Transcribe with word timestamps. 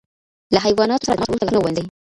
له 0.53 0.59
حیواناتو 0.65 1.07
سره 1.07 1.15
د 1.15 1.17
تماس 1.19 1.27
وروسته 1.27 1.45
لاسونه 1.45 1.59
ووینځئ. 1.61 1.83